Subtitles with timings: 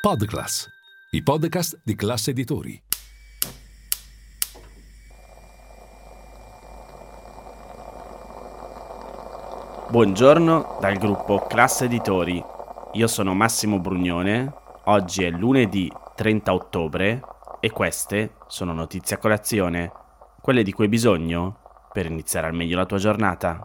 [0.00, 0.66] Podclass,
[1.10, 2.82] i podcast di classe editori.
[9.90, 12.42] Buongiorno dal gruppo Classe Editori.
[12.92, 14.50] Io sono Massimo Brugnone.
[14.84, 17.20] Oggi è lunedì 30 ottobre
[17.60, 19.92] e queste sono notizie a colazione,
[20.40, 21.58] quelle di cui hai bisogno
[21.92, 23.62] per iniziare al meglio la tua giornata.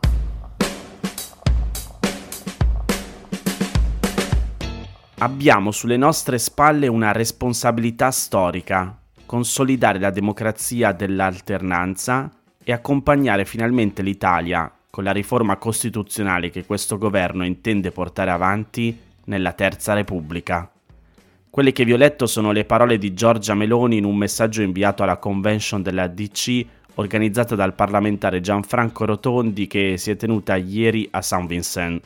[5.19, 12.29] Abbiamo sulle nostre spalle una responsabilità storica, consolidare la democrazia dell'alternanza
[12.61, 19.53] e accompagnare finalmente l'Italia con la riforma costituzionale che questo governo intende portare avanti nella
[19.53, 20.69] Terza Repubblica.
[21.49, 25.03] Quelle che vi ho letto sono le parole di Giorgia Meloni in un messaggio inviato
[25.03, 31.21] alla convention della DC organizzata dal parlamentare Gianfranco Rotondi che si è tenuta ieri a
[31.21, 32.03] San Vincent.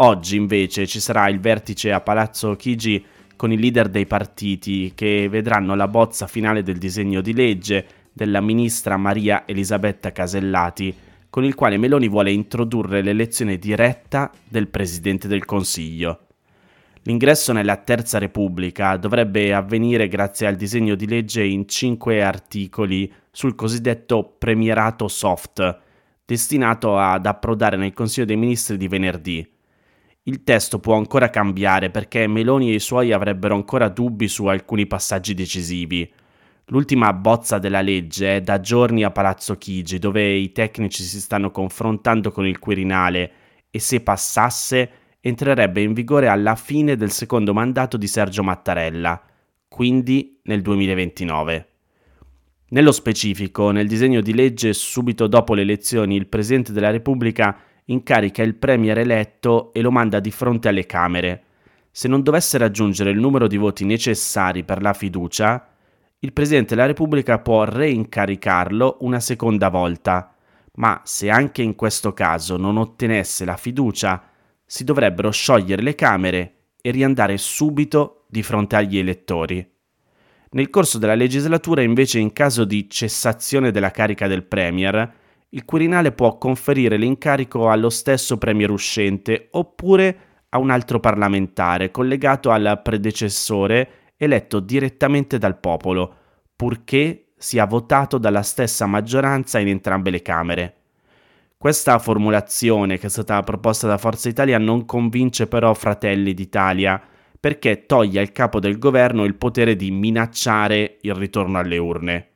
[0.00, 5.28] Oggi invece ci sarà il vertice a Palazzo Chigi con i leader dei partiti che
[5.28, 10.94] vedranno la bozza finale del disegno di legge della ministra Maria Elisabetta Casellati,
[11.28, 16.26] con il quale Meloni vuole introdurre l'elezione diretta del Presidente del Consiglio.
[17.02, 23.56] L'ingresso nella Terza Repubblica dovrebbe avvenire grazie al disegno di legge in cinque articoli sul
[23.56, 25.78] cosiddetto premierato soft,
[26.24, 29.56] destinato ad approdare nel Consiglio dei Ministri di venerdì.
[30.28, 34.86] Il testo può ancora cambiare perché Meloni e i suoi avrebbero ancora dubbi su alcuni
[34.86, 36.06] passaggi decisivi.
[36.66, 41.50] L'ultima bozza della legge è da giorni a Palazzo Chigi, dove i tecnici si stanno
[41.50, 43.30] confrontando con il Quirinale
[43.70, 44.90] e se passasse
[45.20, 49.22] entrerebbe in vigore alla fine del secondo mandato di Sergio Mattarella,
[49.66, 51.68] quindi nel 2029.
[52.68, 57.58] Nello specifico, nel disegno di legge subito dopo le elezioni il Presidente della Repubblica
[57.88, 61.42] incarica il Premier eletto e lo manda di fronte alle Camere.
[61.90, 65.68] Se non dovesse raggiungere il numero di voti necessari per la fiducia,
[66.20, 70.34] il Presidente della Repubblica può reincaricarlo una seconda volta,
[70.74, 74.30] ma se anche in questo caso non ottenesse la fiducia,
[74.64, 79.66] si dovrebbero sciogliere le Camere e riandare subito di fronte agli elettori.
[80.50, 85.12] Nel corso della legislatura, invece, in caso di cessazione della carica del Premier,
[85.50, 90.18] il Quirinale può conferire l'incarico allo stesso Premier uscente oppure
[90.50, 96.14] a un altro parlamentare collegato al predecessore eletto direttamente dal popolo,
[96.54, 100.74] purché sia votato dalla stessa maggioranza in entrambe le Camere.
[101.56, 107.00] Questa formulazione che è stata proposta da Forza Italia non convince però Fratelli d'Italia,
[107.40, 112.28] perché toglie al capo del governo il potere di minacciare il ritorno alle urne.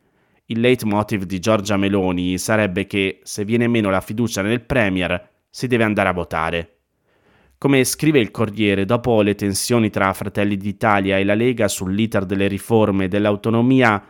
[0.46, 5.66] Il leitmotiv di Giorgia Meloni sarebbe che se viene meno la fiducia nel Premier si
[5.68, 6.76] deve andare a votare.
[7.58, 12.48] Come scrive il Corriere, dopo le tensioni tra Fratelli d'Italia e la Lega sull'iter delle
[12.48, 14.04] riforme dell'autonomia,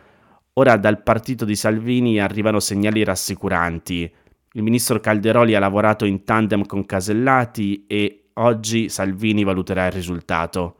[0.53, 4.11] ora dal partito di Salvini arrivano segnali rassicuranti.
[4.53, 10.77] Il ministro Calderoli ha lavorato in tandem con Casellati e oggi Salvini valuterà il risultato.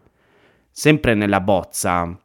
[0.72, 2.20] Sempre nella bozza,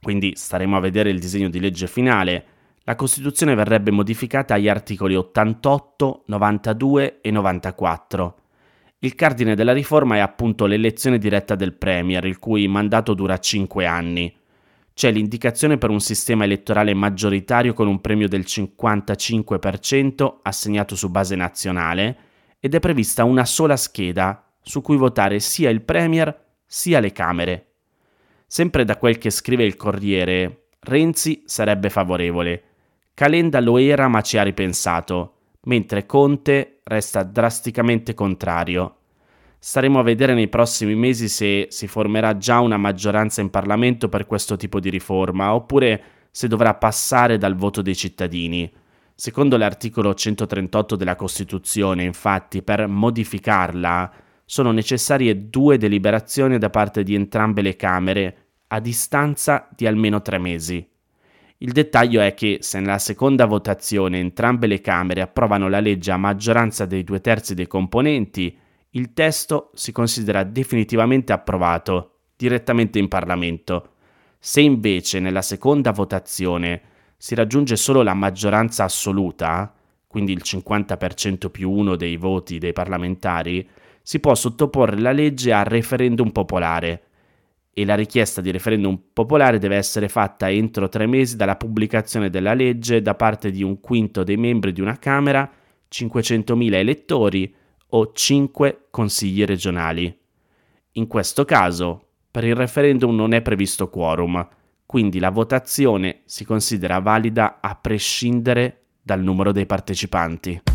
[0.00, 2.46] quindi staremo a vedere il disegno di legge finale,
[2.86, 8.36] la Costituzione verrebbe modificata agli articoli 88, 92 e 94.
[8.98, 13.86] Il cardine della riforma è appunto l'elezione diretta del Premier, il cui mandato dura 5
[13.86, 14.34] anni.
[14.92, 21.36] C'è l'indicazione per un sistema elettorale maggioritario con un premio del 55% assegnato su base
[21.36, 22.16] nazionale
[22.60, 27.66] ed è prevista una sola scheda su cui votare sia il Premier sia le Camere.
[28.46, 32.72] Sempre da quel che scrive il Corriere, Renzi sarebbe favorevole
[33.14, 35.34] Calenda lo era ma ci ha ripensato,
[35.66, 38.96] mentre Conte resta drasticamente contrario.
[39.56, 44.26] Staremo a vedere nei prossimi mesi se si formerà già una maggioranza in Parlamento per
[44.26, 48.68] questo tipo di riforma, oppure se dovrà passare dal voto dei cittadini.
[49.14, 54.12] Secondo l'articolo 138 della Costituzione, infatti, per modificarla
[54.44, 58.36] sono necessarie due deliberazioni da parte di entrambe le Camere,
[58.66, 60.93] a distanza di almeno tre mesi.
[61.58, 66.16] Il dettaglio è che se nella seconda votazione entrambe le Camere approvano la legge a
[66.16, 68.56] maggioranza dei due terzi dei componenti,
[68.90, 73.90] il testo si considera definitivamente approvato direttamente in Parlamento.
[74.38, 76.82] Se invece nella seconda votazione
[77.16, 79.72] si raggiunge solo la maggioranza assoluta,
[80.06, 83.66] quindi il 50% più uno dei voti dei parlamentari,
[84.02, 87.04] si può sottoporre la legge a referendum popolare
[87.74, 92.54] e la richiesta di referendum popolare deve essere fatta entro tre mesi dalla pubblicazione della
[92.54, 95.50] legge da parte di un quinto dei membri di una Camera,
[95.90, 97.54] 500.000 elettori
[97.88, 100.16] o 5 consigli regionali.
[100.92, 102.04] In questo caso,
[102.34, 104.44] Per il referendum non è previsto quorum,
[104.86, 110.73] quindi la votazione si considera valida a prescindere dal numero dei partecipanti.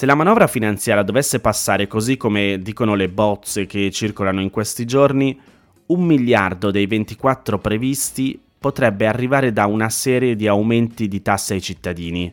[0.00, 4.86] Se la manovra finanziaria dovesse passare così come dicono le bozze che circolano in questi
[4.86, 5.38] giorni,
[5.88, 11.60] un miliardo dei 24 previsti potrebbe arrivare da una serie di aumenti di tasse ai
[11.60, 12.32] cittadini.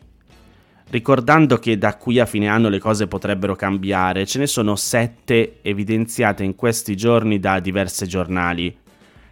[0.88, 5.58] Ricordando che da qui a fine anno le cose potrebbero cambiare, ce ne sono sette
[5.60, 8.74] evidenziate in questi giorni da diversi giornali.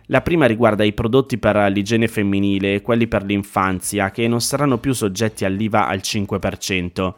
[0.09, 4.77] La prima riguarda i prodotti per l'igiene femminile e quelli per l'infanzia, che non saranno
[4.77, 7.15] più soggetti all'IVA al 5%.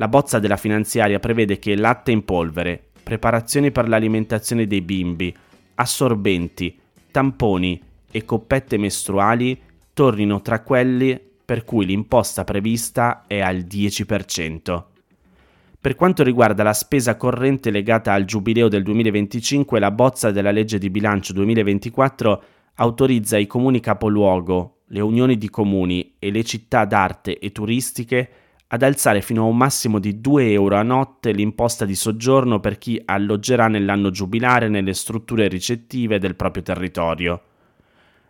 [0.00, 5.36] La bozza della finanziaria prevede che latte in polvere, preparazioni per l'alimentazione dei bimbi,
[5.74, 6.74] assorbenti,
[7.10, 7.78] tamponi
[8.10, 9.60] e coppette mestruali
[9.92, 14.84] tornino tra quelli per cui l'imposta prevista è al 10%.
[15.78, 20.78] Per quanto riguarda la spesa corrente legata al giubileo del 2025, la bozza della legge
[20.78, 22.42] di bilancio 2024
[22.76, 28.30] autorizza i comuni capoluogo, le unioni di comuni e le città d'arte e turistiche
[28.72, 32.78] ad alzare fino a un massimo di 2 euro a notte l'imposta di soggiorno per
[32.78, 37.42] chi alloggerà nell'anno giubilare nelle strutture ricettive del proprio territorio.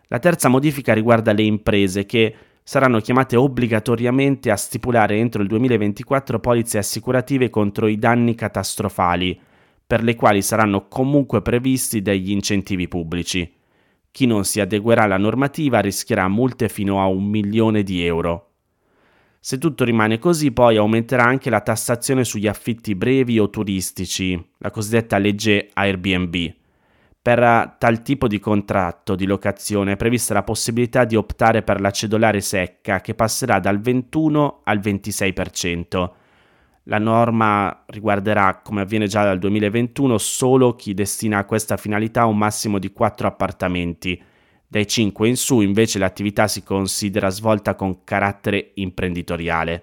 [0.08, 6.40] La terza modifica riguarda le imprese che saranno chiamate obbligatoriamente a stipulare entro il 2024
[6.40, 9.38] polizze assicurative contro i danni catastrofali,
[9.86, 13.52] per le quali saranno comunque previsti degli incentivi pubblici.
[14.10, 18.49] Chi non si adeguerà alla normativa rischierà multe fino a un milione di euro.
[19.42, 24.70] Se tutto rimane così, poi aumenterà anche la tassazione sugli affitti brevi o turistici, la
[24.70, 26.34] cosiddetta legge Airbnb.
[27.22, 31.90] Per tal tipo di contratto di locazione è prevista la possibilità di optare per la
[31.90, 36.10] cedolare secca che passerà dal 21 al 26%.
[36.84, 42.36] La norma riguarderà, come avviene già dal 2021, solo chi destina a questa finalità un
[42.36, 44.22] massimo di 4 appartamenti
[44.70, 49.82] dai 5 in su invece l'attività si considera svolta con carattere imprenditoriale.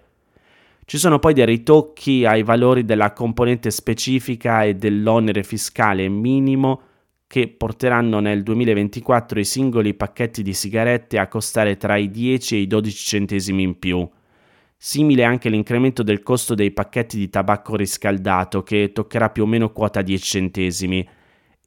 [0.86, 6.82] Ci sono poi dei ritocchi ai valori della componente specifica e dell'onere fiscale minimo
[7.28, 12.60] che porteranno nel 2024 i singoli pacchetti di sigarette a costare tra i 10 e
[12.60, 14.10] i 12 centesimi in più.
[14.78, 19.74] Simile anche l'incremento del costo dei pacchetti di tabacco riscaldato che toccherà più o meno
[19.74, 21.06] quota 10 centesimi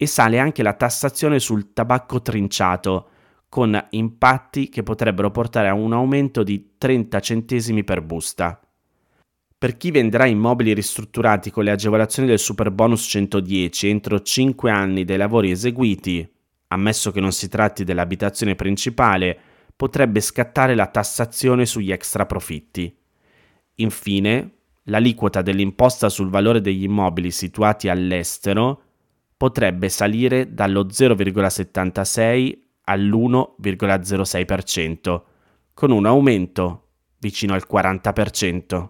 [0.02, 3.10] e sale anche la tassazione sul tabacco trinciato,
[3.50, 8.58] con impatti che potrebbero portare a un aumento di 30 centesimi per busta.
[9.58, 15.04] Per chi venderà immobili ristrutturati con le agevolazioni del super bonus 110 entro 5 anni
[15.04, 16.26] dai lavori eseguiti,
[16.68, 19.38] ammesso che non si tratti dell'abitazione principale,
[19.76, 22.90] potrebbe scattare la tassazione sugli extra profitti.
[23.74, 28.84] Infine, l'aliquota dell'imposta sul valore degli immobili situati all'estero
[29.40, 32.52] potrebbe salire dallo 0,76
[32.84, 35.22] all'1,06%,
[35.72, 36.88] con un aumento
[37.18, 38.88] vicino al 40%.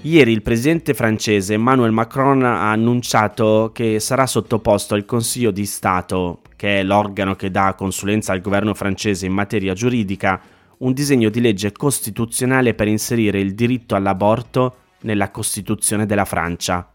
[0.00, 6.40] Ieri il presidente francese Emmanuel Macron ha annunciato che sarà sottoposto al Consiglio di Stato,
[6.56, 10.40] che è l'organo che dà consulenza al governo francese in materia giuridica,
[10.78, 16.92] un disegno di legge costituzionale per inserire il diritto all'aborto nella Costituzione della Francia.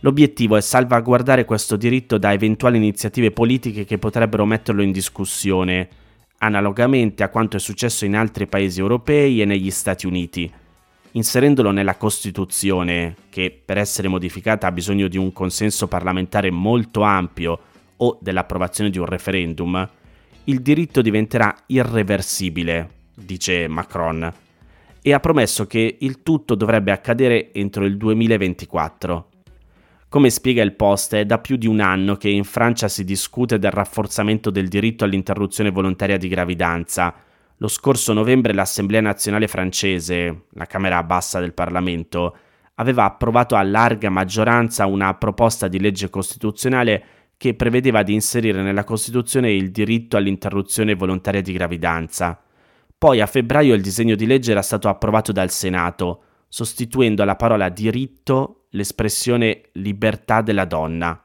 [0.00, 5.88] L'obiettivo è salvaguardare questo diritto da eventuali iniziative politiche che potrebbero metterlo in discussione,
[6.38, 10.50] analogamente a quanto è successo in altri paesi europei e negli Stati Uniti.
[11.12, 17.58] Inserendolo nella Costituzione, che per essere modificata ha bisogno di un consenso parlamentare molto ampio
[17.98, 19.88] o dell'approvazione di un referendum,
[20.44, 24.32] il diritto diventerà irreversibile, dice Macron
[25.02, 29.28] e ha promesso che il tutto dovrebbe accadere entro il 2024.
[30.08, 33.58] Come spiega il Post, è da più di un anno che in Francia si discute
[33.58, 37.14] del rafforzamento del diritto all'interruzione volontaria di gravidanza.
[37.56, 42.36] Lo scorso novembre l'Assemblea nazionale francese, la Camera bassa del Parlamento,
[42.74, 47.04] aveva approvato a larga maggioranza una proposta di legge costituzionale
[47.36, 52.40] che prevedeva di inserire nella Costituzione il diritto all'interruzione volontaria di gravidanza.
[53.02, 57.68] Poi a febbraio il disegno di legge era stato approvato dal Senato, sostituendo alla parola
[57.68, 61.20] diritto l'espressione libertà della donna.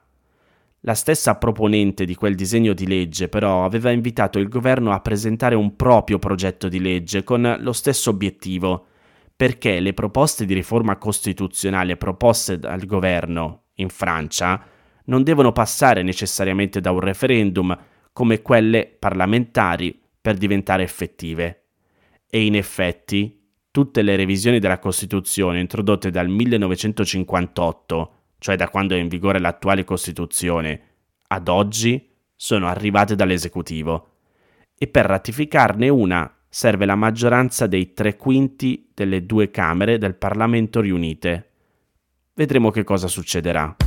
[0.79, 5.53] La stessa proponente di quel disegno di legge però aveva invitato il governo a presentare
[5.53, 8.88] un proprio progetto di legge con lo stesso obiettivo,
[9.36, 14.65] perché le proposte di riforma costituzionale proposte dal governo in Francia
[15.03, 17.77] non devono passare necessariamente da un referendum
[18.12, 21.62] come quelle parlamentari per diventare effettive.
[22.29, 23.38] E in effetti
[23.72, 29.84] tutte le revisioni della Costituzione introdotte dal 1958, cioè da quando è in vigore l'attuale
[29.84, 30.81] Costituzione,
[31.27, 34.12] ad oggi sono arrivate dall'esecutivo.
[34.77, 40.81] E per ratificarne una serve la maggioranza dei tre quinti delle due Camere del Parlamento
[40.81, 41.51] riunite.
[42.34, 43.87] Vedremo che cosa succederà.